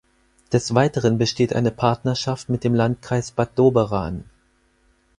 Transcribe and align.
Des 0.51 0.73
Weiteren 0.73 1.19
besteht 1.19 1.53
eine 1.53 1.69
Partnerschaft 1.69 2.49
mit 2.49 2.63
dem 2.63 2.73
Landkreis 2.73 3.29
Bad 3.31 3.51
Doberan. 3.59 4.23